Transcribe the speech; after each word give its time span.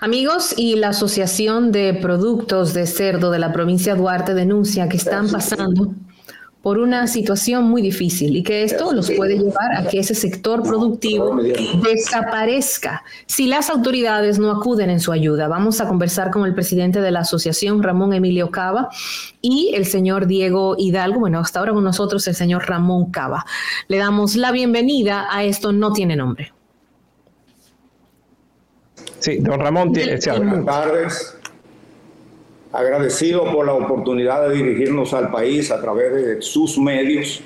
Amigos, 0.00 0.54
y 0.56 0.76
la 0.76 0.88
Asociación 0.88 1.72
de 1.72 1.94
Productos 1.94 2.74
de 2.74 2.86
Cerdo 2.86 3.30
de 3.30 3.38
la 3.38 3.52
provincia 3.52 3.94
de 3.94 4.00
Duarte 4.00 4.34
denuncia 4.34 4.88
que 4.88 4.96
están 4.96 5.30
pasando 5.30 5.94
por 6.62 6.78
una 6.78 7.08
situación 7.08 7.64
muy 7.64 7.82
difícil 7.82 8.36
y 8.36 8.42
que 8.44 8.62
esto 8.62 8.92
los 8.92 9.10
puede 9.10 9.36
llevar 9.36 9.76
a 9.76 9.88
que 9.88 9.98
ese 9.98 10.14
sector 10.14 10.62
productivo 10.62 11.36
desaparezca 11.82 13.02
si 13.26 13.46
las 13.46 13.68
autoridades 13.68 14.38
no 14.38 14.50
acuden 14.52 14.88
en 14.88 15.00
su 15.00 15.10
ayuda. 15.10 15.48
Vamos 15.48 15.80
a 15.80 15.88
conversar 15.88 16.30
con 16.30 16.46
el 16.46 16.54
presidente 16.54 17.00
de 17.00 17.10
la 17.10 17.20
asociación, 17.20 17.82
Ramón 17.82 18.12
Emilio 18.12 18.50
Cava, 18.52 18.90
y 19.40 19.72
el 19.74 19.86
señor 19.86 20.28
Diego 20.28 20.76
Hidalgo. 20.78 21.18
Bueno, 21.18 21.40
hasta 21.40 21.58
ahora 21.58 21.72
con 21.72 21.82
nosotros 21.82 22.26
el 22.28 22.36
señor 22.36 22.68
Ramón 22.68 23.10
Cava. 23.10 23.44
Le 23.88 23.98
damos 23.98 24.36
la 24.36 24.52
bienvenida 24.52 25.26
a 25.30 25.42
esto 25.42 25.72
no 25.72 25.92
tiene 25.92 26.14
nombre. 26.14 26.52
Sí, 29.22 29.36
don 29.38 29.60
Ramón. 29.60 29.92
Buenas 29.92 30.64
tardes. 30.64 31.38
Agradecido 32.72 33.44
por 33.52 33.66
la 33.66 33.74
oportunidad 33.74 34.48
de 34.48 34.56
dirigirnos 34.56 35.14
al 35.14 35.30
país 35.30 35.70
a 35.70 35.80
través 35.80 36.12
de 36.12 36.42
sus 36.42 36.76
medios 36.76 37.40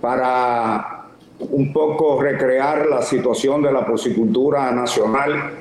para 0.00 1.06
un 1.40 1.72
poco 1.72 2.22
recrear 2.22 2.86
la 2.86 3.02
situación 3.02 3.62
de 3.62 3.72
la 3.72 3.84
porcicultura 3.84 4.70
nacional 4.70 5.54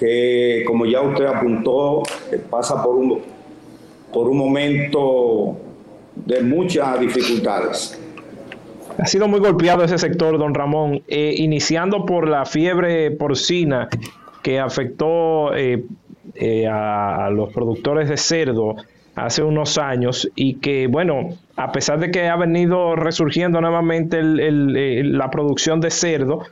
que, 0.00 0.64
como 0.66 0.84
ya 0.84 1.02
usted 1.02 1.26
apuntó, 1.26 2.02
pasa 2.50 2.82
por 2.82 2.96
un, 2.96 3.20
por 4.12 4.28
un 4.28 4.36
momento 4.36 5.58
de 6.16 6.40
muchas 6.40 6.98
dificultades. 6.98 7.99
Ha 8.98 9.06
sido 9.06 9.28
muy 9.28 9.40
golpeado 9.40 9.84
ese 9.84 9.98
sector, 9.98 10.38
don 10.38 10.54
Ramón, 10.54 11.02
eh, 11.08 11.34
iniciando 11.36 12.04
por 12.04 12.28
la 12.28 12.44
fiebre 12.44 13.10
porcina 13.10 13.88
que 14.42 14.58
afectó 14.58 15.54
eh, 15.54 15.84
eh, 16.34 16.66
a, 16.66 17.30
los 17.30 17.52
productores 17.52 18.08
de 18.08 18.16
cerdo 18.16 18.76
hace 19.14 19.42
unos 19.42 19.78
años 19.78 20.30
y 20.34 20.54
que, 20.54 20.86
bueno, 20.86 21.30
a 21.56 21.72
pesar 21.72 22.00
de 22.00 22.10
que 22.10 22.28
ha 22.28 22.36
venido 22.36 22.96
resurgiendo 22.96 23.60
nuevamente 23.60 24.22
la 24.22 25.30
producción 25.30 25.80
de 25.80 25.90
cerdo, 25.90 26.44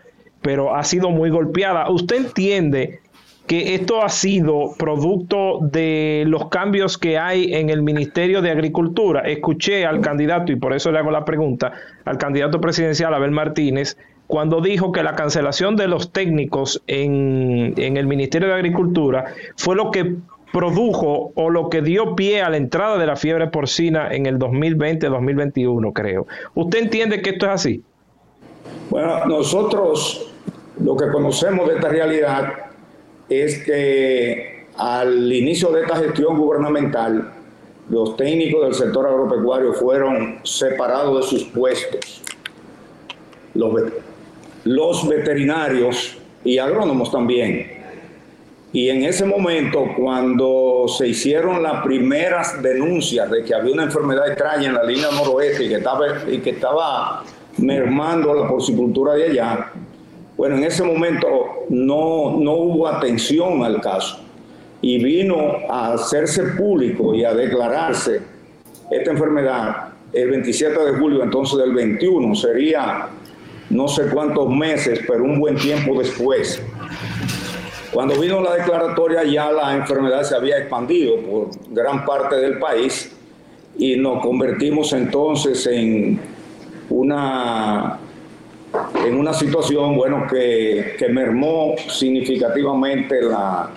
pero 0.42 0.74
ha 0.74 0.84
sido 0.84 1.10
muy 1.10 1.30
golpeada. 1.30 1.90
¿Usted 1.90 2.16
entiende 2.16 3.00
que 3.48 3.74
esto 3.74 4.02
ha 4.02 4.10
sido 4.10 4.74
producto 4.78 5.58
de 5.62 6.24
los 6.26 6.48
cambios 6.48 6.98
que 6.98 7.18
hay 7.18 7.54
en 7.54 7.70
el 7.70 7.82
Ministerio 7.82 8.42
de 8.42 8.50
Agricultura. 8.50 9.22
Escuché 9.22 9.86
al 9.86 10.02
candidato, 10.02 10.52
y 10.52 10.56
por 10.56 10.74
eso 10.74 10.92
le 10.92 10.98
hago 10.98 11.10
la 11.10 11.24
pregunta, 11.24 11.72
al 12.04 12.18
candidato 12.18 12.60
presidencial 12.60 13.14
Abel 13.14 13.30
Martínez, 13.30 13.96
cuando 14.26 14.60
dijo 14.60 14.92
que 14.92 15.02
la 15.02 15.16
cancelación 15.16 15.76
de 15.76 15.88
los 15.88 16.12
técnicos 16.12 16.82
en, 16.86 17.72
en 17.78 17.96
el 17.96 18.06
Ministerio 18.06 18.48
de 18.48 18.54
Agricultura 18.54 19.24
fue 19.56 19.74
lo 19.74 19.90
que 19.90 20.16
produjo 20.52 21.32
o 21.34 21.48
lo 21.48 21.70
que 21.70 21.80
dio 21.80 22.14
pie 22.16 22.42
a 22.42 22.50
la 22.50 22.58
entrada 22.58 22.98
de 22.98 23.06
la 23.06 23.16
fiebre 23.16 23.46
porcina 23.46 24.08
en 24.12 24.26
el 24.26 24.38
2020-2021, 24.38 25.92
creo. 25.94 26.26
¿Usted 26.54 26.80
entiende 26.80 27.22
que 27.22 27.30
esto 27.30 27.46
es 27.46 27.52
así? 27.52 27.82
Bueno, 28.90 29.24
nosotros 29.24 30.30
lo 30.78 30.96
que 30.98 31.08
conocemos 31.08 31.66
de 31.66 31.76
esta 31.76 31.88
realidad 31.88 32.67
es 33.28 33.62
que 33.64 34.66
al 34.76 35.32
inicio 35.32 35.70
de 35.70 35.82
esta 35.82 35.96
gestión 35.96 36.38
gubernamental, 36.38 37.32
los 37.90 38.16
técnicos 38.16 38.64
del 38.64 38.74
sector 38.74 39.06
agropecuario 39.06 39.72
fueron 39.72 40.40
separados 40.44 41.16
de 41.20 41.38
sus 41.38 41.48
puestos. 41.48 42.22
Los, 43.54 43.82
los 44.64 45.08
veterinarios 45.08 46.16
y 46.44 46.58
agrónomos 46.58 47.10
también. 47.10 47.78
Y 48.72 48.90
en 48.90 49.02
ese 49.04 49.24
momento, 49.24 49.86
cuando 49.96 50.84
se 50.88 51.08
hicieron 51.08 51.62
las 51.62 51.82
primeras 51.82 52.62
denuncias 52.62 53.30
de 53.30 53.42
que 53.42 53.54
había 53.54 53.72
una 53.72 53.84
enfermedad 53.84 54.28
extraña 54.28 54.68
en 54.68 54.74
la 54.74 54.84
línea 54.84 55.10
noroeste 55.10 55.64
y 55.64 55.68
que 55.68 55.76
estaba, 55.76 56.06
y 56.30 56.38
que 56.38 56.50
estaba 56.50 57.24
mermando 57.56 58.34
la 58.34 58.46
porcicultura 58.46 59.14
de 59.14 59.24
allá, 59.30 59.72
bueno, 60.38 60.56
en 60.56 60.62
ese 60.64 60.84
momento 60.84 61.26
no, 61.68 62.38
no 62.38 62.52
hubo 62.52 62.86
atención 62.86 63.64
al 63.64 63.80
caso 63.80 64.20
y 64.80 65.02
vino 65.02 65.36
a 65.68 65.94
hacerse 65.94 66.44
público 66.56 67.12
y 67.12 67.24
a 67.24 67.34
declararse 67.34 68.22
esta 68.88 69.10
enfermedad 69.10 69.88
el 70.12 70.30
27 70.30 70.80
de 70.80 70.92
julio 70.92 71.24
entonces 71.24 71.58
del 71.58 71.74
21, 71.74 72.34
sería 72.36 73.08
no 73.70 73.88
sé 73.88 74.04
cuántos 74.06 74.48
meses, 74.48 75.00
pero 75.06 75.24
un 75.24 75.40
buen 75.40 75.56
tiempo 75.56 75.98
después. 75.98 76.62
Cuando 77.92 78.18
vino 78.18 78.40
la 78.40 78.54
declaratoria 78.54 79.24
ya 79.24 79.50
la 79.50 79.76
enfermedad 79.76 80.22
se 80.22 80.36
había 80.36 80.58
expandido 80.58 81.16
por 81.16 81.50
gran 81.70 82.04
parte 82.04 82.36
del 82.36 82.60
país 82.60 83.12
y 83.76 83.96
nos 83.96 84.22
convertimos 84.22 84.92
entonces 84.92 85.66
en 85.66 86.20
una 86.90 87.98
en 89.06 89.18
una 89.18 89.32
situación 89.32 89.96
bueno, 89.96 90.26
que, 90.28 90.96
mermó 91.10 91.74
significativamente 91.88 93.22
la, 93.22 93.70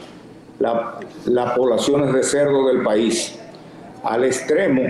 las 0.59 1.51
poblaciones 1.53 2.13
de 2.13 2.23
cerdo 2.23 2.67
del 2.67 2.83
país, 2.83 3.39
al 4.03 4.23
extremo 4.23 4.83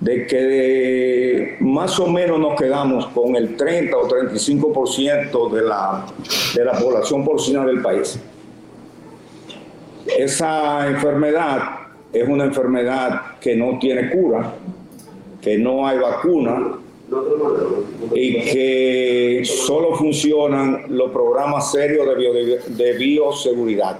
de 0.00 0.26
que 0.26 1.56
más 1.60 1.98
o 1.98 2.06
menos 2.06 2.38
nos 2.38 2.58
quedamos 2.60 3.06
con 3.08 3.34
el 3.34 3.56
30 3.56 3.96
o 3.96 4.08
35% 4.08 5.52
de 5.52 5.62
la, 5.62 6.06
de 6.54 6.64
la 6.64 6.72
población 6.72 7.24
porcina 7.24 7.64
del 7.64 7.80
país. 7.80 8.18
Esa 10.18 10.86
enfermedad 10.86 11.62
es 12.12 12.28
una 12.28 12.44
enfermedad 12.44 13.38
que 13.40 13.56
no 13.56 13.78
tiene 13.78 14.10
cura, 14.10 14.52
que 15.40 15.58
no 15.58 15.86
hay 15.86 15.98
vacuna, 15.98 16.78
y 18.14 18.40
que 18.40 19.42
solo 19.44 19.94
funcionan 19.94 20.84
los 20.88 21.10
programas 21.12 21.70
serios 21.70 22.06
de, 22.68 22.92
bioseguridad. 22.94 23.98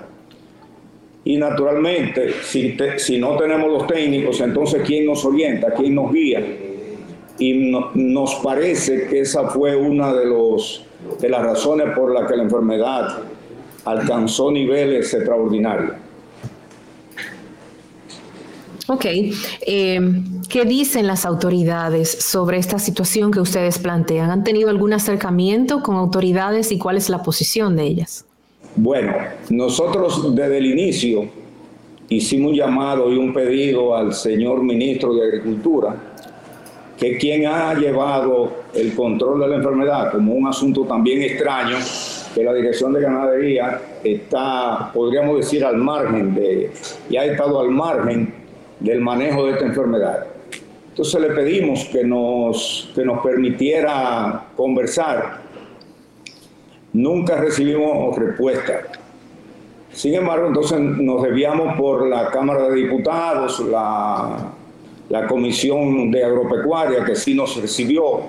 Y 1.25 1.37
naturalmente, 1.37 2.34
si, 2.43 2.77
si, 2.97 3.19
no 3.19 3.37
tenemos 3.37 3.71
los 3.71 3.87
técnicos, 3.87 4.41
entonces 4.41 4.83
¿quién 4.87 5.06
nos 5.06 5.25
orienta? 5.25 5.72
¿Quién 5.75 5.95
nos 5.95 6.12
guía? 6.12 6.45
Y 7.39 7.72
nos 7.95 8.34
parece 8.37 9.06
que 9.09 9.21
esa 9.21 9.49
fue 9.49 9.77
una 9.77 10.15
de, 10.15 10.27
los, 10.27 10.84
de 11.21 11.28
las 11.28 11.43
razones 11.43 11.89
por 11.97 12.12
las 12.12 12.31
que 12.31 12.37
la 12.37 12.45
enfermedad 12.45 13.19
alcanzó 13.84 14.50
niveles 14.50 15.12
extraordinarios. 15.12 16.06
Ok. 18.88 19.04
Eh, 19.04 20.00
¿Qué 20.48 20.64
dicen 20.64 21.06
las 21.06 21.26
autoridades 21.26 22.10
sobre 22.10 22.58
esta 22.58 22.78
situación 22.78 23.32
que 23.32 23.41
ustedes 23.41 23.78
plantean? 23.78 24.30
¿Han 24.30 24.44
tenido 24.44 24.70
algún 24.70 24.92
acercamiento 24.92 25.82
con 25.82 25.97
autoridades 25.97 26.70
y 26.70 26.78
cuál 26.78 26.97
es 26.97 27.08
la 27.08 27.22
posición 27.22 27.77
de 27.77 27.84
ellas? 27.84 28.24
Bueno, 28.77 29.12
nosotros 29.50 30.34
desde 30.34 30.59
el 30.59 30.66
inicio 30.66 31.28
hicimos 32.09 32.53
un 32.53 32.56
llamado 32.56 33.12
y 33.12 33.16
un 33.16 33.33
pedido 33.33 33.97
al 33.97 34.15
señor 34.15 34.62
ministro 34.62 35.15
de 35.15 35.27
Agricultura, 35.27 35.97
que 36.97 37.18
quien 37.18 37.47
ha 37.47 37.74
llevado 37.74 38.53
el 38.74 38.94
control 38.94 39.41
de 39.41 39.48
la 39.48 39.56
enfermedad 39.56 40.12
como 40.12 40.34
un 40.34 40.47
asunto 40.47 40.82
también 40.84 41.22
extraño, 41.22 41.77
que 42.34 42.44
la 42.44 42.53
Dirección 42.53 42.92
de 42.92 43.00
Ganadería 43.00 43.80
está, 44.04 44.91
podríamos 44.92 45.39
decir, 45.39 45.65
al 45.65 45.78
margen 45.78 46.34
de, 46.34 46.71
y 47.10 47.16
ha 47.16 47.24
estado 47.24 47.60
al 47.60 47.71
margen 47.71 48.32
del 48.81 49.01
manejo 49.01 49.47
de 49.47 49.53
esta 49.53 49.67
enfermedad. 49.67 50.27
Entonces 50.89 51.21
le 51.21 51.28
pedimos 51.28 51.84
que 51.87 52.05
nos, 52.05 52.91
que 52.95 53.05
nos 53.05 53.23
permitiera 53.23 54.47
conversar. 54.57 55.43
Nunca 56.93 57.37
recibimos 57.37 58.17
respuesta. 58.17 58.83
Sin 59.93 60.15
embargo, 60.15 60.49
entonces 60.49 60.78
nos 60.78 61.23
debíamos 61.23 61.77
por 61.78 62.07
la 62.07 62.31
Cámara 62.31 62.69
de 62.69 62.75
Diputados, 62.77 63.61
la, 63.61 64.53
la 65.09 65.27
Comisión 65.27 66.11
de 66.11 66.25
Agropecuaria, 66.25 67.05
que 67.05 67.15
sí 67.15 67.34
nos 67.34 67.61
recibió, 67.61 68.23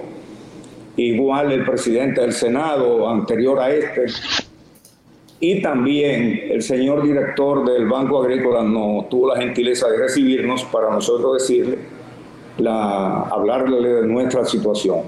igual 0.96 1.52
el 1.52 1.66
presidente 1.66 2.22
del 2.22 2.34
Senado 2.34 3.10
anterior 3.10 3.60
a 3.60 3.72
este, 3.72 4.06
y 5.40 5.62
también 5.62 6.48
el 6.50 6.64
señor 6.64 7.04
director 7.04 7.64
del 7.66 7.88
Banco 7.88 8.24
Agrícola 8.24 8.64
no 8.64 9.06
tuvo 9.10 9.34
la 9.34 9.40
gentileza 9.40 9.88
de 9.88 9.98
recibirnos 9.98 10.64
para 10.66 10.90
nosotros 10.90 11.34
decirle, 11.40 11.78
la, 12.58 13.22
hablarle 13.24 13.88
de 13.88 14.08
nuestra 14.08 14.46
situación. 14.46 15.02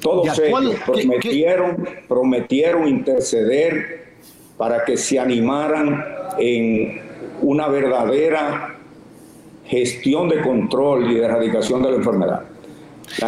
Todos 0.00 0.38
ellos 0.38 0.74
prometieron, 0.84 1.88
prometieron 2.08 2.88
interceder 2.88 4.06
para 4.56 4.84
que 4.84 4.96
se 4.96 5.18
animaran 5.18 6.04
en 6.38 7.00
una 7.42 7.68
verdadera 7.68 8.76
gestión 9.64 10.28
de 10.28 10.40
control 10.42 11.10
y 11.10 11.14
de 11.14 11.24
erradicación 11.24 11.82
de 11.82 11.90
la 11.90 11.96
enfermedad. 11.96 12.42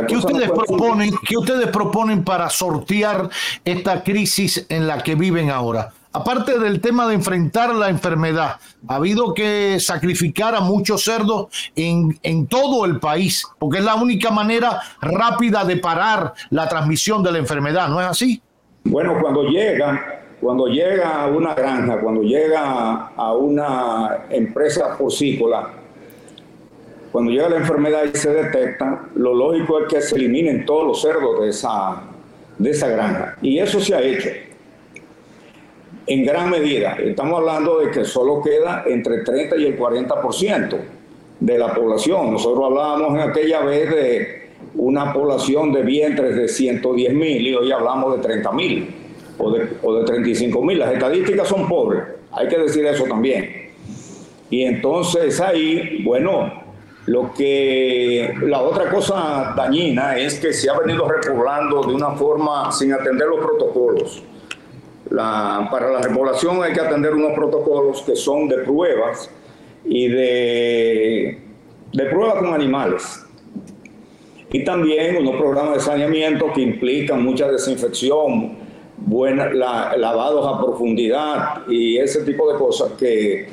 ¿Qué 0.06 0.16
ustedes, 0.16 0.50
proponen, 0.50 1.14
¿Qué 1.26 1.36
ustedes 1.36 1.68
proponen 1.68 2.24
para 2.24 2.50
sortear 2.50 3.28
esta 3.64 4.02
crisis 4.02 4.66
en 4.68 4.86
la 4.86 5.02
que 5.02 5.14
viven 5.14 5.50
ahora? 5.50 5.92
Aparte 6.12 6.58
del 6.58 6.80
tema 6.80 7.06
de 7.06 7.14
enfrentar 7.14 7.74
la 7.74 7.90
enfermedad, 7.90 8.56
ha 8.88 8.94
habido 8.96 9.34
que 9.34 9.78
sacrificar 9.78 10.54
a 10.54 10.60
muchos 10.60 11.04
cerdos 11.04 11.46
en, 11.76 12.18
en 12.22 12.46
todo 12.46 12.86
el 12.86 12.98
país, 12.98 13.46
porque 13.58 13.78
es 13.78 13.84
la 13.84 13.94
única 13.94 14.30
manera 14.30 14.80
rápida 15.00 15.64
de 15.64 15.76
parar 15.76 16.32
la 16.50 16.68
transmisión 16.68 17.22
de 17.22 17.32
la 17.32 17.38
enfermedad, 17.38 17.88
¿no 17.88 18.00
es 18.00 18.06
así? 18.06 18.42
Bueno, 18.84 19.18
cuando 19.20 19.44
llega, 19.44 20.24
cuando 20.40 20.66
llega 20.66 21.24
a 21.24 21.26
una 21.26 21.54
granja, 21.54 22.00
cuando 22.00 22.22
llega 22.22 23.12
a 23.14 23.32
una 23.34 24.24
empresa 24.30 24.96
porcícola, 24.96 25.77
cuando 27.12 27.30
llega 27.30 27.48
la 27.48 27.56
enfermedad 27.56 28.02
y 28.12 28.16
se 28.16 28.32
detecta, 28.32 29.08
lo 29.14 29.34
lógico 29.34 29.80
es 29.80 29.88
que 29.88 30.00
se 30.00 30.16
eliminen 30.16 30.66
todos 30.66 30.86
los 30.86 31.00
cerdos 31.00 31.40
de 31.40 31.48
esa, 31.48 32.02
de 32.58 32.70
esa 32.70 32.88
granja. 32.88 33.36
Y 33.40 33.58
eso 33.58 33.80
se 33.80 33.94
ha 33.94 34.00
hecho 34.00 34.28
en 36.06 36.24
gran 36.24 36.50
medida. 36.50 36.96
Estamos 36.98 37.38
hablando 37.38 37.78
de 37.78 37.90
que 37.90 38.04
solo 38.04 38.42
queda 38.42 38.84
entre 38.86 39.22
30 39.22 39.56
y 39.56 39.66
el 39.66 39.78
40% 39.78 40.76
de 41.40 41.58
la 41.58 41.74
población. 41.74 42.32
Nosotros 42.32 42.64
hablábamos 42.66 43.14
en 43.14 43.30
aquella 43.30 43.60
vez 43.60 43.90
de 43.90 44.48
una 44.74 45.12
población 45.12 45.72
de 45.72 45.82
vientres 45.82 46.36
de 46.36 46.48
110 46.48 47.14
mil 47.14 47.46
y 47.46 47.54
hoy 47.54 47.72
hablamos 47.72 48.16
de 48.16 48.22
30 48.22 48.52
mil 48.52 48.94
o 49.38 49.50
de, 49.50 49.68
o 49.82 49.94
de 49.94 50.04
35 50.04 50.62
mil. 50.62 50.78
Las 50.78 50.92
estadísticas 50.92 51.48
son 51.48 51.68
pobres, 51.68 52.02
hay 52.32 52.48
que 52.48 52.58
decir 52.58 52.84
eso 52.86 53.04
también. 53.04 53.68
Y 54.50 54.62
entonces 54.62 55.40
ahí, 55.40 56.02
bueno, 56.04 56.67
lo 57.08 57.32
que 57.32 58.34
la 58.42 58.60
otra 58.60 58.90
cosa 58.90 59.54
dañina 59.56 60.18
es 60.18 60.38
que 60.38 60.52
se 60.52 60.68
ha 60.68 60.78
venido 60.78 61.08
repoblando 61.08 61.82
de 61.82 61.94
una 61.94 62.10
forma 62.10 62.70
sin 62.70 62.92
atender 62.92 63.28
los 63.28 63.40
protocolos. 63.40 64.22
para 65.10 65.90
la 65.90 66.00
repoblación 66.02 66.62
hay 66.62 66.74
que 66.74 66.80
atender 66.80 67.14
unos 67.14 67.32
protocolos 67.32 68.02
que 68.02 68.14
son 68.14 68.46
de 68.46 68.58
pruebas 68.58 69.30
y 69.86 70.08
de, 70.08 71.38
de 71.94 72.04
pruebas 72.06 72.34
con 72.42 72.52
animales. 72.52 73.24
Y 74.52 74.64
también 74.64 75.16
unos 75.16 75.36
programas 75.36 75.74
de 75.74 75.80
saneamiento 75.80 76.52
que 76.52 76.60
implican 76.60 77.22
mucha 77.22 77.50
desinfección, 77.50 78.58
buena, 78.98 79.48
lavados 79.50 80.46
a 80.46 80.60
profundidad 80.62 81.66
y 81.68 81.96
ese 81.96 82.22
tipo 82.24 82.52
de 82.52 82.58
cosas 82.58 82.92
que 82.98 83.48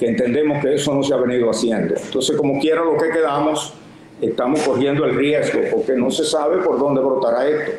que 0.00 0.08
entendemos 0.08 0.62
que 0.62 0.76
eso 0.76 0.94
no 0.94 1.02
se 1.02 1.12
ha 1.12 1.18
venido 1.18 1.50
haciendo. 1.50 1.94
Entonces, 1.94 2.34
como 2.34 2.58
quiera 2.58 2.82
lo 2.82 2.96
que 2.96 3.10
quedamos, 3.10 3.74
estamos 4.18 4.60
corriendo 4.62 5.04
el 5.04 5.14
riesgo, 5.14 5.60
porque 5.70 5.92
no 5.92 6.10
se 6.10 6.24
sabe 6.24 6.62
por 6.62 6.78
dónde 6.78 7.02
brotará 7.02 7.46
esto. 7.46 7.72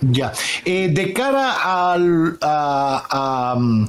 Ya, 0.00 0.32
eh, 0.64 0.90
de 0.94 1.12
cara 1.12 1.54
a, 1.60 3.56
mm, 3.58 3.84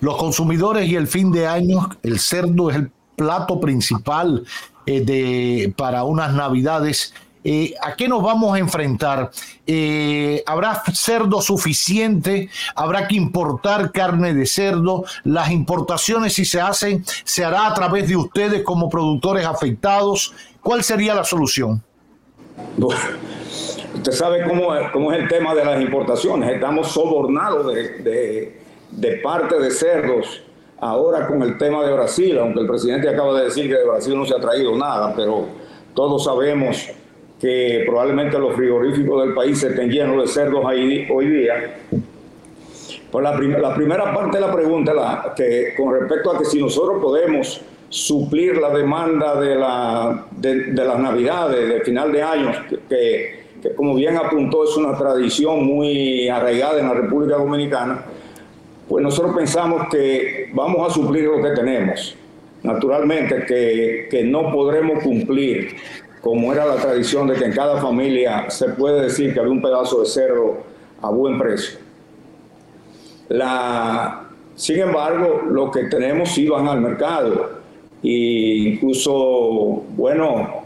los 0.00 0.16
consumidores 0.18 0.86
y 0.88 0.94
el 0.94 1.06
fin 1.06 1.32
de 1.32 1.46
año, 1.46 1.88
el 2.02 2.18
cerdo 2.20 2.68
es 2.68 2.76
el 2.76 2.90
plato 3.16 3.58
principal 3.58 4.44
eh, 4.84 5.00
de, 5.00 5.72
para 5.74 6.04
unas 6.04 6.34
navidades. 6.34 7.14
Eh, 7.48 7.74
¿A 7.80 7.94
qué 7.94 8.08
nos 8.08 8.24
vamos 8.24 8.56
a 8.56 8.58
enfrentar? 8.58 9.30
Eh, 9.68 10.42
¿Habrá 10.46 10.82
cerdo 10.92 11.40
suficiente? 11.40 12.50
¿Habrá 12.74 13.06
que 13.06 13.14
importar 13.14 13.92
carne 13.92 14.34
de 14.34 14.46
cerdo? 14.46 15.04
¿Las 15.22 15.52
importaciones, 15.52 16.32
si 16.32 16.44
se 16.44 16.60
hacen, 16.60 17.04
se 17.22 17.44
hará 17.44 17.68
a 17.68 17.74
través 17.74 18.08
de 18.08 18.16
ustedes 18.16 18.64
como 18.64 18.90
productores 18.90 19.46
afectados? 19.46 20.34
¿Cuál 20.60 20.82
sería 20.82 21.14
la 21.14 21.22
solución? 21.22 21.80
usted 23.94 24.12
sabe 24.12 24.42
cómo, 24.42 24.74
es 25.12 25.18
el 25.20 25.28
tema 25.28 25.54
de 25.54 25.64
las 25.64 25.80
importaciones. 25.80 26.52
Estamos 26.52 26.88
sobornados 26.88 27.72
de 27.72 29.20
parte 29.22 29.60
de 29.60 29.70
cerdos 29.70 30.42
ahora 30.80 31.28
con 31.28 31.42
el 31.42 31.56
tema 31.58 31.84
de 31.84 31.92
Brasil, 31.92 32.38
aunque 32.40 32.58
el 32.58 32.66
presidente 32.66 33.08
acaba 33.08 33.38
de 33.38 33.44
decir 33.44 33.68
que 33.68 33.76
de 33.76 33.84
Brasil 33.84 34.16
no 34.16 34.26
se 34.26 34.34
ha 34.34 34.40
traído 34.40 34.76
nada, 34.76 35.14
pero 35.14 35.46
todos 35.94 36.24
sabemos 36.24 36.90
que 37.40 37.84
probablemente 37.86 38.38
los 38.38 38.54
frigoríficos 38.54 39.24
del 39.24 39.34
país 39.34 39.62
estén 39.62 39.90
llenos 39.90 40.22
de 40.22 40.28
cerdos 40.28 40.64
ahí, 40.64 41.06
hoy 41.10 41.28
día. 41.28 41.80
Pues 43.10 43.22
la, 43.22 43.36
primera 43.74 44.14
parte 44.14 44.38
de 44.38 44.46
la 44.46 44.52
pregunta, 44.52 44.92
la, 44.92 45.32
que 45.36 45.74
con 45.76 45.94
respecto 45.94 46.32
a 46.32 46.38
que 46.38 46.44
si 46.44 46.60
nosotros 46.60 47.00
podemos 47.00 47.60
suplir 47.88 48.56
la 48.58 48.70
demanda 48.70 49.40
de, 49.40 49.54
la, 49.54 50.26
de, 50.32 50.72
las 50.72 50.98
navidades, 50.98 51.68
de 51.68 51.80
final 51.80 52.12
de 52.12 52.22
año, 52.22 52.52
que, 52.68 53.46
que, 53.62 53.74
como 53.74 53.94
bien 53.94 54.16
apuntó 54.16 54.64
es 54.64 54.76
una 54.76 54.96
tradición 54.96 55.64
muy 55.64 56.28
arraigada 56.28 56.80
en 56.80 56.88
la 56.88 56.94
República 56.94 57.36
Dominicana, 57.36 58.02
pues 58.88 59.02
nosotros 59.02 59.34
pensamos 59.36 59.88
que 59.90 60.50
vamos 60.52 60.90
a 60.90 60.92
suplir 60.92 61.24
lo 61.24 61.42
que 61.42 61.50
tenemos. 61.50 62.16
Naturalmente 62.62 63.44
que, 63.46 64.08
que 64.10 64.24
no 64.24 64.50
podremos 64.50 65.02
cumplir 65.02 65.76
como 66.26 66.52
era 66.52 66.66
la 66.66 66.74
tradición 66.74 67.28
de 67.28 67.36
que 67.36 67.44
en 67.44 67.52
cada 67.52 67.80
familia 67.80 68.50
se 68.50 68.70
puede 68.70 69.00
decir 69.02 69.32
que 69.32 69.38
había 69.38 69.52
un 69.52 69.62
pedazo 69.62 70.00
de 70.00 70.06
cerdo 70.06 70.56
a 71.00 71.08
buen 71.08 71.38
precio. 71.38 71.78
La, 73.28 74.26
sin 74.56 74.80
embargo, 74.80 75.42
lo 75.48 75.70
que 75.70 75.84
tenemos 75.84 76.30
sí 76.30 76.48
van 76.48 76.66
al 76.66 76.80
mercado. 76.80 77.60
E 78.02 78.72
incluso, 78.72 79.84
bueno, 79.90 80.64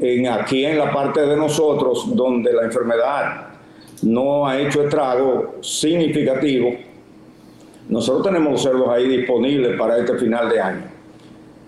en, 0.00 0.26
aquí 0.26 0.64
en 0.64 0.76
la 0.76 0.92
parte 0.92 1.20
de 1.20 1.36
nosotros, 1.36 2.16
donde 2.16 2.52
la 2.52 2.64
enfermedad 2.64 3.50
no 4.02 4.48
ha 4.48 4.58
hecho 4.58 4.82
estrago 4.82 5.58
significativo, 5.60 6.72
nosotros 7.88 8.26
tenemos 8.26 8.60
cerdos 8.60 8.88
ahí 8.88 9.06
disponibles 9.06 9.78
para 9.78 9.98
este 9.98 10.18
final 10.18 10.48
de 10.48 10.60
año. 10.60 10.84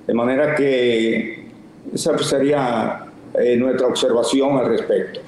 De 0.05 0.15
manera 0.15 0.57
que 0.57 1.49
esa 1.95 2.19
sería 2.19 3.07
eh, 3.39 3.57
nuestra 3.57 3.87
observación 3.87 4.59
al 4.59 4.67
respecto. 4.67 5.21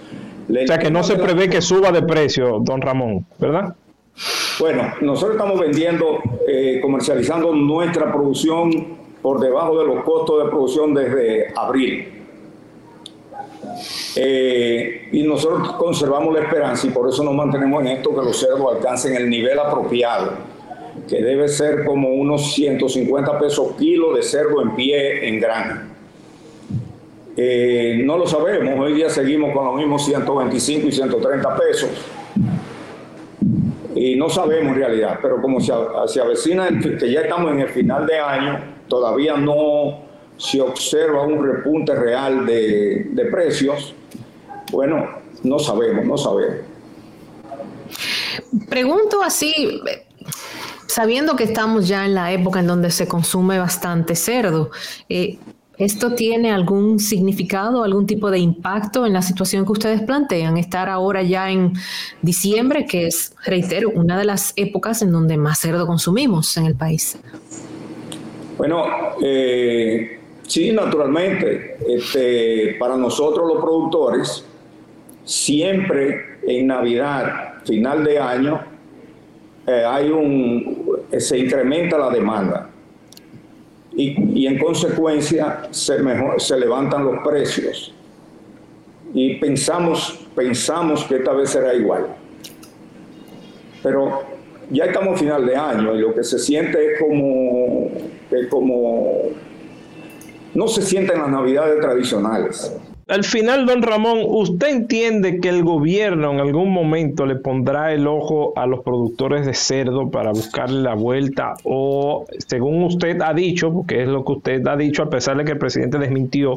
o 0.49 0.67
sea 0.67 0.79
que 0.79 0.91
no 0.91 1.03
se 1.03 1.17
prevé 1.17 1.49
que 1.49 1.63
suba 1.63 1.93
de 1.93 2.03
precio, 2.03 2.59
don 2.61 2.81
Ramón, 2.81 3.25
¿verdad? 3.39 3.75
Bueno, 4.59 4.95
nosotros 5.01 5.37
estamos 5.37 5.59
vendiendo, 5.59 6.19
eh, 6.47 6.79
comercializando 6.83 7.55
nuestra 7.55 8.13
producción 8.13 8.71
por 9.23 9.41
debajo 9.41 9.79
de 9.79 9.87
los 9.87 10.05
costos 10.05 10.45
de 10.45 10.51
producción 10.51 10.95
desde 10.95 11.53
abril. 11.57 12.09
Eh, 14.17 15.09
y 15.13 15.23
nosotros 15.23 15.73
conservamos 15.73 16.35
la 16.35 16.43
esperanza 16.43 16.87
y 16.87 16.91
por 16.91 17.09
eso 17.09 17.25
nos 17.25 17.35
mantenemos 17.35 17.81
en 17.83 17.89
esto, 17.89 18.11
que 18.11 18.17
los 18.17 18.39
cerdos 18.39 18.77
alcancen 18.77 19.17
el 19.17 19.31
nivel 19.31 19.59
apropiado, 19.59 20.33
que 21.09 21.23
debe 21.23 21.49
ser 21.49 21.85
como 21.85 22.11
unos 22.11 22.53
150 22.53 23.39
pesos 23.39 23.73
kilo 23.79 24.15
de 24.15 24.23
cerdo 24.23 24.61
en 24.63 24.75
pie 24.75 25.29
en 25.29 25.41
granja. 25.41 25.92
Eh, 27.37 28.03
no 28.05 28.19
lo 28.19 28.27
sabemos, 28.27 28.79
hoy 28.79 28.95
día 28.95 29.09
seguimos 29.09 29.55
con 29.55 29.65
los 29.65 29.77
mismos 29.77 30.05
125 30.05 30.89
y 30.89 30.93
130 30.93 31.57
pesos. 31.57 31.91
Y 33.95 34.17
no 34.17 34.29
sabemos 34.29 34.75
en 34.75 34.75
realidad, 34.75 35.19
pero 35.23 35.41
como 35.41 35.61
se, 35.61 35.73
se 36.07 36.21
avecina 36.21 36.69
que 36.99 37.11
ya 37.11 37.21
estamos 37.21 37.53
en 37.53 37.61
el 37.61 37.69
final 37.69 38.07
de 38.07 38.19
año, 38.19 38.61
todavía 38.89 39.37
no 39.37 40.13
se 40.37 40.61
observa 40.61 41.23
un 41.23 41.45
repunte 41.45 41.95
real 41.95 42.45
de, 42.47 43.29
precios. 43.31 43.95
Bueno, 44.71 45.09
no 45.43 45.59
sabemos, 45.59 46.05
no 46.05 46.19
sabemos. 46.19 46.57
Pregunto 48.69 49.23
así, 49.23 49.81
sabiendo 50.87 51.37
que 51.37 51.45
estamos 51.45 51.87
ya 51.87 52.05
en 52.05 52.15
la 52.15 52.33
época 52.33 52.61
en 52.61 52.67
donde 52.67 52.91
se 52.91 53.07
consume 53.07 53.59
bastante 53.59 54.17
cerdo, 54.17 54.71
eh, 55.09 55.39
¿Esto 55.83 56.15
tiene 56.15 56.53
algún 56.53 57.01
significado, 57.01 57.83
algún 57.83 58.07
tipo 58.07 58.31
de 58.31 58.39
impacto 58.39 59.05
en 59.05 59.13
la 59.13 59.21
situación 59.21 59.65
que 59.65 59.73
ustedes 59.73 60.03
plantean? 60.03 60.57
Estar 60.57 60.89
ahora 60.89 61.23
ya 61.23 61.51
en 61.51 61.73
diciembre, 62.23 62.87
que 62.87 63.09
es, 63.09 63.35
reitero, 63.45 63.91
una 63.91 64.17
de 64.17 64.25
las 64.25 64.53
épocas 64.55 65.03
en 65.03 65.11
donde 65.11 65.37
más 65.37 65.59
cerdo 65.59 65.85
consumimos 65.85 66.57
en 66.57 66.67
el 66.67 66.77
país. 66.77 67.19
Bueno, 68.57 68.85
eh, 69.21 70.21
Sí, 70.47 70.71
naturalmente. 70.71 71.79
Este, 71.89 72.77
para 72.79 72.97
nosotros 72.97 73.49
los 73.49 73.65
productores, 73.65 74.45
siempre 75.25 76.39
en 76.47 76.67
Navidad, 76.69 77.55
final 77.65 78.05
de 78.05 78.19
año, 78.19 78.61
eh, 79.67 79.83
hay 79.85 80.11
un, 80.11 81.01
se 81.17 81.39
incrementa 81.39 81.97
la 81.97 82.11
demanda 82.11 82.72
y, 83.95 84.47
en 84.47 84.59
consecuencia 84.59 85.69
se, 85.71 85.99
mejor, 85.99 86.41
se 86.41 86.59
levantan 86.59 87.05
los 87.05 87.19
precios. 87.27 87.95
Y 89.15 89.37
pensamos, 89.37 90.27
pensamos 90.35 91.05
que 91.05 91.17
esta 91.17 91.33
vez 91.33 91.51
será 91.51 91.75
igual. 91.75 92.07
Pero 93.83 94.23
ya 94.71 94.87
estamos 94.87 95.15
a 95.15 95.19
final 95.19 95.47
de 95.47 95.57
año 95.57 95.95
y 95.95 96.01
lo 96.01 96.15
que 96.15 96.25
se 96.25 96.39
siente 96.39 96.93
es 96.93 97.01
como, 97.01 97.91
es 98.31 98.47
como 98.49 99.31
no 100.55 100.69
se 100.69 100.83
sienten 100.83 101.19
las 101.19 101.29
navidades 101.29 101.81
tradicionales. 101.81 102.75
Al 103.13 103.25
final, 103.25 103.67
don 103.67 103.83
Ramón, 103.83 104.21
¿usted 104.27 104.69
entiende 104.69 105.39
que 105.39 105.51
el 105.51 105.65
gobierno 105.65 106.33
en 106.33 106.41
algún 106.41 106.73
momento 106.73 107.27
le 107.27 107.37
pondrá 107.37 107.93
el 107.93 108.07
ojo 108.07 108.55
a 108.57 108.67
los 108.67 108.81
productores 108.81 109.45
de 109.45 109.53
cerdo 109.53 110.11
para 110.11 110.31
buscarle 110.31 110.81
la 110.81 110.95
vuelta? 110.95 111.53
O, 111.65 112.25
según 112.47 112.83
usted 112.85 113.21
ha 113.21 113.35
dicho, 113.35 113.71
porque 113.71 114.05
es 114.05 114.09
lo 114.09 114.25
que 114.25 114.33
usted 114.33 114.67
ha 114.67 114.77
dicho, 114.77 115.03
a 115.03 115.11
pesar 115.11 115.37
de 115.37 115.45
que 115.45 115.53
el 115.53 115.59
presidente 115.59 115.99
desmintió 115.99 116.55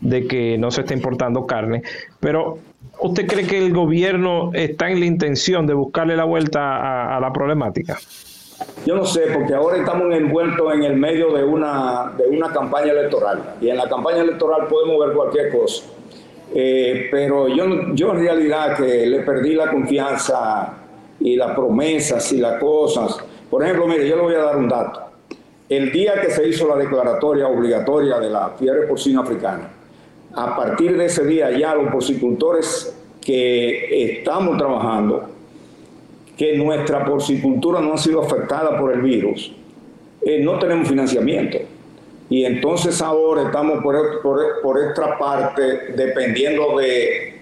de 0.00 0.28
que 0.28 0.56
no 0.58 0.70
se 0.70 0.82
está 0.82 0.94
importando 0.94 1.44
carne, 1.44 1.82
pero 2.20 2.58
¿usted 3.00 3.26
cree 3.26 3.44
que 3.48 3.58
el 3.58 3.72
gobierno 3.72 4.52
está 4.54 4.88
en 4.88 5.00
la 5.00 5.06
intención 5.06 5.66
de 5.66 5.74
buscarle 5.74 6.14
la 6.14 6.22
vuelta 6.24 7.16
a 7.16 7.18
la 7.18 7.32
problemática? 7.32 7.98
Yo 8.86 8.94
no 8.94 9.04
sé, 9.04 9.22
porque 9.34 9.54
ahora 9.54 9.78
estamos 9.78 10.14
envueltos 10.14 10.72
en 10.72 10.84
el 10.84 10.96
medio 10.96 11.32
de 11.32 11.42
una, 11.42 12.12
de 12.16 12.28
una 12.28 12.52
campaña 12.52 12.92
electoral 12.92 13.56
y 13.60 13.70
en 13.70 13.76
la 13.76 13.88
campaña 13.88 14.20
electoral 14.20 14.68
podemos 14.68 15.04
ver 15.04 15.16
cualquier 15.16 15.50
cosa. 15.50 15.95
Eh, 16.54 17.08
pero 17.10 17.48
yo, 17.48 17.94
yo 17.94 18.12
en 18.12 18.20
realidad 18.20 18.76
que 18.76 19.06
le 19.06 19.20
perdí 19.20 19.54
la 19.54 19.70
confianza 19.70 20.74
y 21.20 21.36
las 21.36 21.54
promesas 21.54 22.32
y 22.32 22.38
las 22.38 22.60
cosas. 22.60 23.18
Por 23.50 23.62
ejemplo, 23.62 23.86
mire, 23.86 24.08
yo 24.08 24.16
le 24.16 24.22
voy 24.22 24.34
a 24.34 24.42
dar 24.42 24.56
un 24.56 24.68
dato. 24.68 25.00
El 25.68 25.90
día 25.90 26.20
que 26.20 26.30
se 26.30 26.48
hizo 26.48 26.68
la 26.68 26.76
declaratoria 26.76 27.48
obligatoria 27.48 28.20
de 28.20 28.30
la 28.30 28.50
fiebre 28.50 28.82
porcina 28.82 29.22
africana, 29.22 29.70
a 30.34 30.54
partir 30.54 30.96
de 30.96 31.06
ese 31.06 31.24
día 31.26 31.50
ya 31.50 31.74
los 31.74 31.90
porcicultores 31.90 32.96
que 33.20 34.18
estamos 34.18 34.56
trabajando 34.56 35.30
que 36.36 36.56
nuestra 36.56 37.04
porcicultura 37.04 37.80
no 37.80 37.94
ha 37.94 37.98
sido 37.98 38.22
afectada 38.22 38.78
por 38.78 38.92
el 38.92 39.00
virus, 39.00 39.52
eh, 40.24 40.40
no 40.40 40.58
tenemos 40.58 40.88
financiamiento. 40.88 41.58
Y 42.28 42.44
entonces 42.44 43.00
ahora 43.00 43.42
estamos 43.44 43.82
por, 43.82 44.20
por, 44.20 44.60
por 44.62 44.82
esta 44.82 45.16
parte 45.18 45.92
dependiendo 45.96 46.76
de 46.78 47.36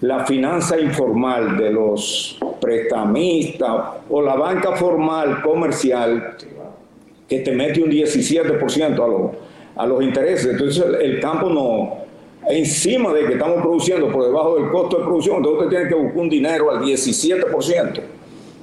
la 0.00 0.24
finanza 0.24 0.80
informal 0.80 1.56
de 1.58 1.70
los 1.70 2.38
prestamistas 2.60 3.70
o 4.08 4.22
la 4.22 4.34
banca 4.34 4.72
formal 4.72 5.42
comercial 5.42 6.36
que 7.28 7.40
te 7.40 7.52
mete 7.52 7.82
un 7.82 7.90
17% 7.90 8.94
a, 8.94 9.06
los, 9.06 9.30
a 9.76 9.86
los 9.86 10.02
intereses. 10.02 10.46
Entonces 10.46 10.84
el 11.00 11.20
campo 11.20 11.48
no, 11.48 11.98
encima 12.48 13.12
de 13.12 13.26
que 13.26 13.32
estamos 13.34 13.62
produciendo 13.62 14.10
por 14.10 14.24
debajo 14.24 14.56
del 14.56 14.70
costo 14.70 14.98
de 14.98 15.04
producción, 15.04 15.36
entonces 15.36 15.64
usted 15.64 15.76
tiene 15.76 15.88
que 15.88 15.94
buscar 15.94 16.18
un 16.18 16.28
dinero 16.28 16.70
al 16.70 16.80
17%. 16.80 18.00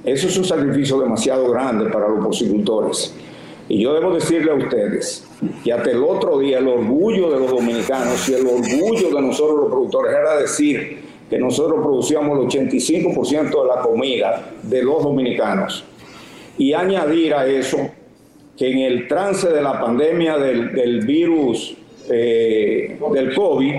Eso 0.04 0.28
es 0.28 0.38
un 0.38 0.44
sacrificio 0.44 1.00
demasiado 1.00 1.50
grande 1.50 1.86
para 1.86 2.08
los 2.08 2.24
porcicultores. 2.24 3.14
Y 3.68 3.82
yo 3.82 3.92
debo 3.92 4.14
decirle 4.14 4.50
a 4.50 4.54
ustedes 4.54 5.26
que 5.62 5.72
hasta 5.72 5.90
el 5.90 6.02
otro 6.02 6.38
día 6.38 6.58
el 6.58 6.68
orgullo 6.68 7.30
de 7.30 7.40
los 7.40 7.50
dominicanos 7.50 8.26
y 8.28 8.34
el 8.34 8.46
orgullo 8.46 9.14
de 9.14 9.20
nosotros 9.20 9.60
los 9.60 9.68
productores 9.68 10.14
era 10.14 10.38
decir 10.38 10.98
que 11.28 11.38
nosotros 11.38 11.80
producíamos 11.82 12.38
el 12.38 12.62
85% 12.64 13.62
de 13.62 13.68
la 13.68 13.82
comida 13.82 14.50
de 14.62 14.82
los 14.82 15.02
dominicanos. 15.02 15.84
Y 16.56 16.72
añadir 16.72 17.34
a 17.34 17.46
eso 17.46 17.78
que 18.56 18.70
en 18.70 18.78
el 18.78 19.06
trance 19.06 19.48
de 19.48 19.62
la 19.62 19.78
pandemia 19.78 20.38
del, 20.38 21.00
virus 21.06 21.76
eh, 22.10 22.98
del 23.12 23.34
COVID, 23.34 23.74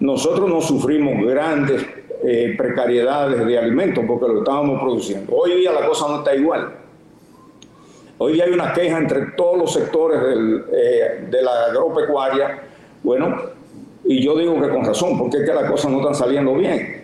nosotros 0.00 0.48
no 0.48 0.62
sufrimos 0.62 1.24
grandes 1.26 1.84
eh, 2.24 2.54
precariedades 2.56 3.46
de 3.46 3.58
alimentos 3.58 4.02
porque 4.08 4.26
lo 4.26 4.38
estábamos 4.38 4.80
produciendo. 4.80 5.34
Hoy 5.36 5.60
día 5.60 5.70
la 5.72 5.86
cosa 5.86 6.08
no 6.08 6.18
está 6.18 6.34
igual. 6.34 6.79
Hoy 8.22 8.34
día 8.34 8.44
hay 8.44 8.52
una 8.52 8.74
queja 8.74 8.98
entre 8.98 9.30
todos 9.34 9.56
los 9.56 9.72
sectores 9.72 10.20
eh, 10.74 11.26
de 11.30 11.42
la 11.42 11.64
agropecuaria. 11.70 12.60
Bueno, 13.02 13.34
y 14.04 14.22
yo 14.22 14.36
digo 14.36 14.60
que 14.60 14.68
con 14.68 14.84
razón, 14.84 15.16
porque 15.16 15.38
es 15.38 15.48
que 15.48 15.54
las 15.54 15.70
cosas 15.70 15.90
no 15.90 16.00
están 16.00 16.14
saliendo 16.14 16.52
bien. 16.54 17.02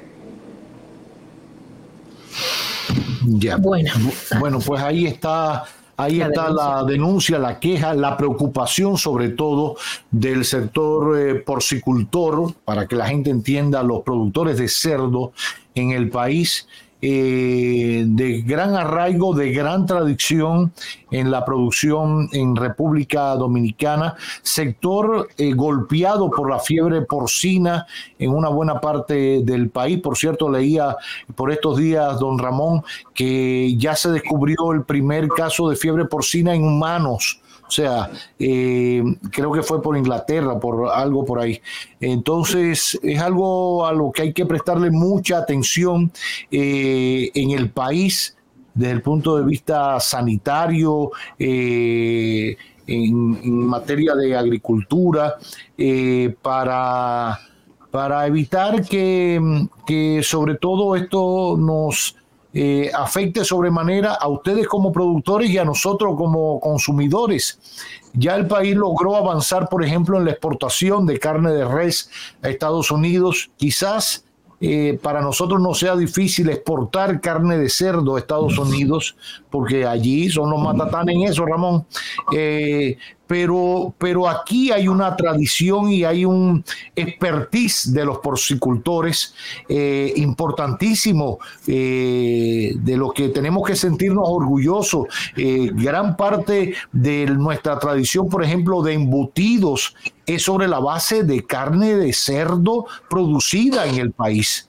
Ya. 3.25 3.57
Bueno. 3.57 3.93
bueno, 4.39 4.59
pues 4.61 4.83
ahí 4.83 5.07
está 5.07 5.65
Ahí 5.99 6.21
está 6.21 6.51
la 6.51 6.85
denuncia, 6.85 7.39
la 7.39 7.59
queja, 7.59 7.95
la 7.95 8.19
preocupación 8.19 8.99
sobre 8.99 9.31
todo 9.31 9.77
del 10.11 10.45
sector 10.45 11.19
eh, 11.19 11.35
porcicultor, 11.37 12.53
para 12.67 12.87
que 12.87 12.97
la 12.97 13.07
gente 13.07 13.31
entienda, 13.31 13.83
los 13.83 14.03
productores 14.03 14.59
de 14.59 14.69
cerdo 14.69 15.33
en 15.75 15.93
el 15.93 16.11
país 16.11 16.69
eh, 17.03 18.05
de 18.07 18.43
gran 18.43 18.75
arraigo, 18.75 19.35
de 19.35 19.53
gran 19.53 19.85
tradición 19.85 20.73
en 21.11 21.31
la 21.31 21.45
producción 21.45 22.29
en 22.33 22.57
República 22.57 23.35
Dominicana, 23.37 24.15
sector 24.43 25.29
eh, 25.37 25.53
golpeado 25.53 26.31
por 26.31 26.51
la 26.51 26.59
fiebre 26.59 27.03
porcina 27.03 27.87
en 28.19 28.31
una 28.31 28.49
buena 28.49 28.81
parte 28.81 29.43
del 29.43 29.69
país. 29.69 30.01
Por 30.01 30.17
cierto, 30.17 30.49
leía 30.49 30.97
por 31.35 31.53
estos 31.53 31.77
días, 31.77 32.19
don 32.19 32.39
Ramón, 32.39 32.83
que 33.15 33.77
ya 33.77 33.95
se 33.95 34.11
descubrió 34.11 34.73
el 34.73 34.85
primer 34.85 35.29
caso 35.29 35.69
de 35.69 35.77
fiebre 35.77 36.07
porcina 36.07 36.55
en 36.55 36.65
humanos 36.65 37.41
o 37.67 37.71
sea, 37.71 38.11
eh, 38.39 39.03
creo 39.31 39.53
que 39.53 39.63
fue 39.63 39.83
por 39.83 39.97
Inglaterra, 39.97 40.59
por 40.59 40.89
algo 40.89 41.25
por 41.25 41.41
ahí. 41.41 41.61
Entonces, 42.01 42.99
es 43.03 43.21
algo 43.21 43.87
a 43.87 43.93
lo 43.93 44.13
que 44.13 44.23
hay 44.23 44.33
que 44.33 44.47
prestarle 44.47 44.91
mucha 44.91 45.39
atención 45.39 46.13
eh, 46.51 47.31
en 47.35 47.51
el 47.51 47.71
país 47.71 48.37
desde 48.75 48.93
el 48.93 49.03
punto 49.03 49.37
de 49.37 49.45
vista 49.45 49.99
sanitario, 50.01 51.11
eh, 51.39 52.57
en, 52.87 53.67
materia 53.67 54.15
de 54.15 54.37
agricultura, 54.37 55.37
para, 56.43 57.41
para 57.91 58.27
evitar 58.27 58.85
que, 58.87 59.67
que 59.87 60.21
sobre 60.23 60.57
todo 60.57 60.95
esto 60.95 61.57
nos 61.59 62.15
eh, 62.59 62.91
afecte 62.95 63.45
sobremanera 63.45 64.15
a 64.15 64.29
ustedes 64.29 64.67
como 64.67 64.91
productores 64.91 65.51
y 65.51 65.59
a 65.59 65.65
nosotros 65.67 66.15
como 66.17 66.59
consumidores. 66.59 67.61
Ya 68.15 68.35
el 68.35 68.47
país 68.47 68.75
logró 68.75 69.15
avanzar, 69.15 69.69
por 69.69 69.85
ejemplo, 69.85 70.17
en 70.17 70.25
la 70.25 70.31
exportación 70.31 71.05
de 71.05 71.19
carne 71.19 71.53
de 71.53 71.67
res 71.67 72.09
a 72.41 72.49
Estados 72.49 72.91
Unidos. 72.91 73.51
Quizás 73.59 74.25
eh, 74.59 74.99
para 75.03 75.21
nosotros 75.21 75.61
no 75.61 75.75
sea 75.75 75.97
difícil 75.97 76.49
exportar 76.49 77.21
carne 77.21 77.59
de 77.59 77.69
cerdo 77.69 78.17
a 78.17 78.21
Estados 78.21 78.57
Unidos, 78.57 79.17
porque 79.51 79.85
allí 79.85 80.31
son 80.31 80.49
los 80.49 80.63
matatanes 80.63 81.15
en 81.15 81.23
eso, 81.25 81.45
Ramón. 81.45 81.85
Eh, 82.33 82.97
pero, 83.27 83.95
pero 83.99 84.29
aquí 84.29 84.71
hay 84.71 84.89
una 84.89 85.17
tradición 85.17 85.91
y 85.91 86.05
hay 86.05 86.25
un 86.25 86.65
expertise 86.95 87.93
de 87.93 88.05
los 88.05 88.19
porcicultores 88.19 89.35
eh, 89.69 90.13
importantísimo, 90.17 91.39
eh, 91.67 92.73
de 92.77 92.97
lo 92.97 93.11
que 93.11 93.29
tenemos 93.31 93.67
que 93.67 93.75
sentirnos 93.75 94.25
orgullosos. 94.27 95.07
Eh, 95.37 95.71
gran 95.75 96.17
parte 96.17 96.75
de 96.93 97.27
nuestra 97.27 97.79
tradición, 97.79 98.29
por 98.29 98.45
ejemplo, 98.45 98.83
de 98.83 98.93
embutidos, 98.93 99.95
es 100.25 100.43
sobre 100.43 100.69
la 100.69 100.79
base 100.79 101.25
de 101.25 101.45
carne 101.45 101.97
de 101.97 102.13
cerdo 102.13 102.87
producida 103.11 103.87
en 103.87 103.97
el 103.97 104.13
país. 104.13 104.69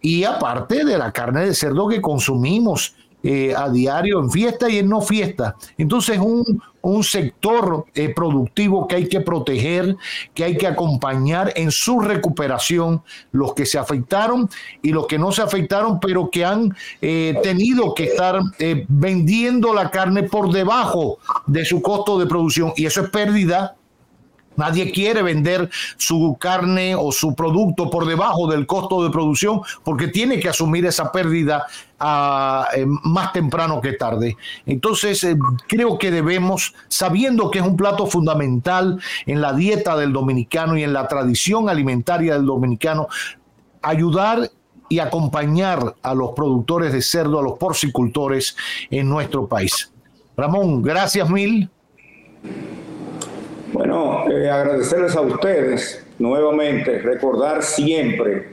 Y 0.00 0.24
aparte 0.24 0.84
de 0.84 0.96
la 0.96 1.10
carne 1.10 1.46
de 1.46 1.54
cerdo 1.54 1.88
que 1.88 2.00
consumimos 2.00 2.94
a 3.56 3.68
diario 3.70 4.20
en 4.20 4.30
fiesta 4.30 4.70
y 4.70 4.78
en 4.78 4.88
no 4.88 5.00
fiesta. 5.00 5.56
Entonces, 5.76 6.16
un, 6.20 6.44
un 6.88 7.04
sector 7.04 7.86
eh, 7.94 8.12
productivo 8.14 8.86
que 8.86 8.96
hay 8.96 9.08
que 9.08 9.20
proteger, 9.20 9.96
que 10.34 10.44
hay 10.44 10.56
que 10.56 10.66
acompañar 10.66 11.52
en 11.56 11.70
su 11.70 12.00
recuperación, 12.00 13.02
los 13.32 13.54
que 13.54 13.66
se 13.66 13.78
afectaron 13.78 14.48
y 14.82 14.90
los 14.90 15.06
que 15.06 15.18
no 15.18 15.32
se 15.32 15.42
afectaron, 15.42 16.00
pero 16.00 16.30
que 16.30 16.44
han 16.44 16.76
eh, 17.00 17.38
tenido 17.42 17.94
que 17.94 18.04
estar 18.04 18.40
vendiendo 18.88 19.74
la 19.74 19.90
carne 19.90 20.24
por 20.24 20.52
debajo 20.52 21.18
de 21.46 21.64
su 21.64 21.82
costo 21.82 22.18
de 22.18 22.26
producción. 22.26 22.72
Y 22.76 22.86
eso 22.86 23.02
es 23.02 23.10
pérdida 23.10 23.76
Nadie 24.56 24.90
quiere 24.92 25.22
vender 25.22 25.70
su 25.96 26.36
carne 26.38 26.94
o 26.94 27.12
su 27.12 27.34
producto 27.34 27.90
por 27.90 28.06
debajo 28.06 28.46
del 28.46 28.66
costo 28.66 29.02
de 29.02 29.10
producción 29.10 29.60
porque 29.84 30.08
tiene 30.08 30.40
que 30.40 30.48
asumir 30.48 30.86
esa 30.86 31.12
pérdida 31.12 31.66
ah, 31.98 32.68
eh, 32.74 32.84
más 32.86 33.32
temprano 33.32 33.80
que 33.80 33.92
tarde. 33.92 34.36
Entonces, 34.64 35.22
eh, 35.24 35.36
creo 35.68 35.98
que 35.98 36.10
debemos, 36.10 36.74
sabiendo 36.88 37.50
que 37.50 37.58
es 37.58 37.66
un 37.66 37.76
plato 37.76 38.06
fundamental 38.06 39.00
en 39.26 39.40
la 39.40 39.52
dieta 39.52 39.96
del 39.96 40.12
dominicano 40.12 40.76
y 40.76 40.82
en 40.82 40.92
la 40.92 41.08
tradición 41.08 41.68
alimentaria 41.68 42.34
del 42.34 42.46
dominicano, 42.46 43.08
ayudar 43.82 44.50
y 44.88 44.98
acompañar 45.00 45.96
a 46.02 46.14
los 46.14 46.30
productores 46.32 46.92
de 46.92 47.02
cerdo, 47.02 47.40
a 47.40 47.42
los 47.42 47.58
porcicultores 47.58 48.56
en 48.90 49.08
nuestro 49.08 49.46
país. 49.46 49.92
Ramón, 50.36 50.82
gracias 50.82 51.28
mil. 51.28 51.70
Bueno, 53.76 54.24
eh, 54.30 54.48
agradecerles 54.48 55.14
a 55.16 55.20
ustedes 55.20 56.02
nuevamente, 56.18 56.98
recordar 56.98 57.62
siempre 57.62 58.48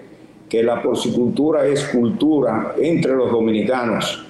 que 0.50 0.62
la 0.62 0.82
porcicultura 0.82 1.65
es 1.65 1.82
cultura 1.86 2.75
entre 2.77 3.13
los 3.13 3.32
dominicanos, 3.32 4.25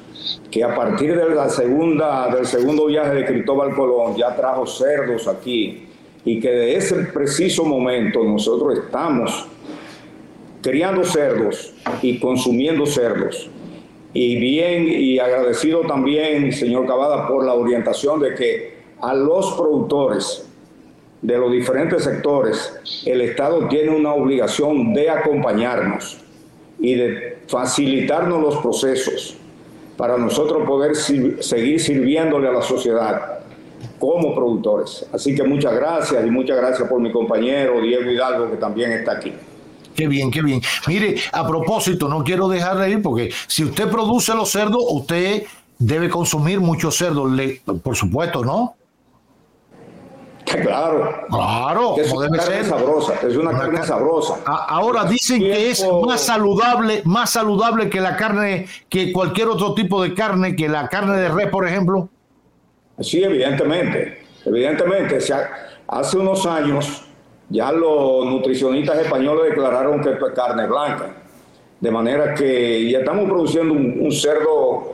que 0.51 0.63
a 0.63 0.75
partir 0.75 1.15
de 1.15 1.33
la 1.33 1.49
segunda, 1.49 2.27
del 2.35 2.45
segundo 2.45 2.85
viaje 2.85 3.15
de 3.15 3.25
Cristóbal 3.25 3.73
Colón 3.73 4.15
ya 4.15 4.35
trajo 4.35 4.67
cerdos 4.67 5.27
aquí 5.27 5.87
y 6.23 6.39
que 6.39 6.51
de 6.51 6.75
ese 6.75 7.05
preciso 7.05 7.65
momento 7.65 8.23
nosotros 8.23 8.77
estamos 8.77 9.47
criando 10.61 11.03
cerdos 11.03 11.73
y 12.03 12.19
consumiendo 12.19 12.85
cerdos. 12.85 13.49
Y 14.13 14.35
bien, 14.35 14.87
y 14.87 15.17
agradecido 15.17 15.81
también, 15.87 16.53
señor 16.53 16.85
Cavada, 16.85 17.27
por 17.27 17.43
la 17.43 17.55
orientación 17.55 18.19
de 18.19 18.35
que 18.35 18.73
a 19.01 19.15
los 19.15 19.53
productores 19.53 20.52
de 21.23 21.37
los 21.37 21.51
diferentes 21.51 22.03
sectores, 22.03 22.73
el 23.05 23.21
Estado 23.21 23.67
tiene 23.69 23.95
una 23.95 24.13
obligación 24.13 24.93
de 24.93 25.09
acompañarnos 25.09 26.17
y 26.79 26.95
de 26.95 27.39
facilitarnos 27.47 28.41
los 28.41 28.57
procesos 28.57 29.37
para 29.95 30.17
nosotros 30.17 30.67
poder 30.67 30.95
seguir 30.95 31.79
sirviéndole 31.79 32.49
a 32.49 32.51
la 32.51 32.61
sociedad 32.61 33.39
como 33.99 34.35
productores. 34.35 35.05
Así 35.13 35.33
que 35.33 35.43
muchas 35.43 35.73
gracias 35.73 36.25
y 36.25 36.29
muchas 36.29 36.57
gracias 36.57 36.89
por 36.89 36.99
mi 36.99 37.11
compañero 37.11 37.81
Diego 37.81 38.11
Hidalgo 38.11 38.51
que 38.51 38.57
también 38.57 38.91
está 38.91 39.13
aquí. 39.13 39.31
Qué 39.95 40.07
bien, 40.07 40.29
qué 40.29 40.41
bien. 40.41 40.61
Mire, 40.87 41.15
a 41.31 41.47
propósito, 41.47 42.09
no 42.09 42.23
quiero 42.23 42.49
dejar 42.49 42.79
de 42.79 42.89
ir 42.89 43.01
porque 43.01 43.31
si 43.47 43.63
usted 43.63 43.87
produce 43.89 44.33
los 44.33 44.49
cerdos, 44.49 44.83
usted 44.89 45.43
debe 45.79 46.09
consumir 46.09 46.59
muchos 46.59 46.97
cerdos, 46.97 47.31
por 47.81 47.95
supuesto, 47.95 48.43
¿no? 48.43 48.75
Claro. 50.61 51.25
Claro, 51.29 51.95
es 51.97 52.11
una 52.11 52.29
carne 52.37 52.63
sabrosa, 52.63 53.13
es 53.27 53.35
una, 53.35 53.51
carne 53.51 53.83
sabrosa. 53.83 54.39
Ahora 54.45 55.05
dicen 55.05 55.39
que 55.39 55.71
es 55.71 55.85
más 56.05 56.21
saludable, 56.21 57.01
más 57.05 57.31
saludable 57.31 57.89
que 57.89 57.99
la 57.99 58.15
carne, 58.15 58.67
que 58.89 59.11
cualquier 59.11 59.47
otro 59.47 59.73
tipo 59.73 60.01
de 60.03 60.13
carne, 60.13 60.55
que 60.55 60.69
la 60.69 60.87
carne 60.89 61.17
de 61.17 61.29
res, 61.29 61.47
por 61.47 61.67
ejemplo. 61.67 62.09
Sí, 62.99 63.23
evidentemente, 63.23 64.23
evidentemente. 64.45 65.17
hace 65.87 66.17
unos 66.17 66.45
años 66.45 67.03
ya 67.49 67.71
los 67.71 68.25
nutricionistas 68.25 68.99
españoles 68.99 69.49
declararon 69.49 70.01
que 70.01 70.11
esto 70.11 70.27
es 70.27 70.33
carne 70.33 70.67
blanca. 70.67 71.15
De 71.79 71.91
manera 71.91 72.33
que 72.33 72.89
ya 72.89 72.99
estamos 72.99 73.25
produciendo 73.25 73.73
un, 73.73 74.11
cerdo 74.11 74.93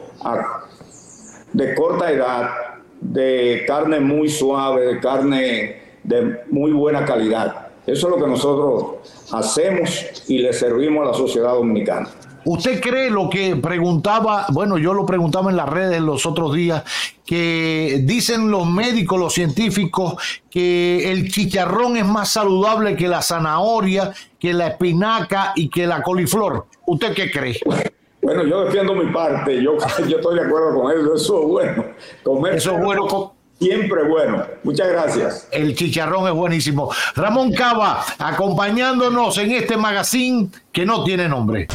de 1.54 1.76
corta 1.76 2.12
edad 2.12 2.69
de 3.02 3.64
carne 3.68 4.00
muy 4.00 4.30
suave, 4.30 4.86
de 4.86 5.00
carne 5.00 5.82
de 6.04 6.42
muy 6.50 6.72
buena 6.72 7.06
calidad. 7.06 7.68
Eso 7.86 8.08
es 8.08 8.16
lo 8.16 8.24
que 8.24 8.30
nosotros 8.30 8.86
hacemos 9.32 10.06
y 10.28 10.40
le 10.40 10.54
servimos 10.54 11.08
a 11.08 11.12
la 11.12 11.18
sociedad 11.18 11.54
dominicana. 11.54 12.10
¿Usted 12.46 12.80
cree 12.82 13.10
lo 13.10 13.30
que 13.30 13.56
preguntaba? 13.58 14.46
Bueno, 14.50 14.78
yo 14.78 14.94
lo 14.94 15.06
preguntaba 15.06 15.52
en 15.52 15.58
las 15.58 15.68
redes 15.68 16.02
los 16.02 16.26
otros 16.26 16.54
días, 16.54 16.84
que 17.26 18.02
dicen 18.06 18.50
los 18.50 18.68
médicos, 18.68 19.20
los 19.20 19.34
científicos, 19.34 20.16
que 20.50 21.12
el 21.12 21.30
chicharrón 21.30 21.98
es 21.98 22.06
más 22.06 22.30
saludable 22.30 22.96
que 22.96 23.08
la 23.08 23.22
zanahoria, 23.22 24.14
que 24.40 24.54
la 24.54 24.68
espinaca 24.68 25.52
y 25.56 25.70
que 25.70 25.86
la 25.86 26.02
coliflor. 26.02 26.68
¿Usted 26.86 27.14
qué 27.14 27.30
cree? 27.30 27.60
Bueno, 28.22 28.44
yo 28.46 28.66
defiendo 28.66 28.94
mi 28.94 29.12
parte, 29.12 29.62
yo, 29.64 29.78
yo 30.08 30.18
estoy 30.18 30.36
de 30.36 30.46
acuerdo 30.46 30.82
con 30.82 30.92
eso, 30.92 31.16
eso 31.16 31.42
es 31.42 31.48
bueno. 31.48 31.86
Comer 32.24 32.56
eso 32.56 32.78
es 32.78 32.84
bueno. 32.84 33.34
Siempre 33.60 34.08
bueno. 34.08 34.46
Muchas 34.64 34.88
gracias. 34.88 35.48
El 35.52 35.76
chicharrón 35.76 36.28
es 36.28 36.34
buenísimo. 36.34 36.94
Ramón 37.16 37.52
Cava, 37.52 38.06
acompañándonos 38.18 39.38
en 39.38 39.52
este 39.52 39.76
magazine 39.76 40.50
que 40.72 40.86
no 40.86 41.04
tiene 41.04 41.28
nombre. 41.28 41.68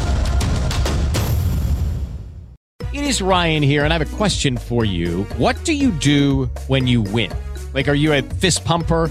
It 2.94 3.02
is 3.02 3.20
Ryan 3.20 3.62
here, 3.62 3.84
and 3.84 3.92
I 3.92 3.98
have 3.98 4.02
a 4.02 4.16
question 4.16 4.56
for 4.56 4.84
you. 4.84 5.26
What 5.36 5.56
do 5.64 5.72
you 5.72 5.90
do 5.90 6.48
when 6.68 6.86
you 6.86 7.02
win? 7.02 7.30
Like, 7.74 7.88
are 7.88 7.96
you 7.96 8.12
a 8.14 8.22
fist 8.22 8.64
pumper? 8.64 9.10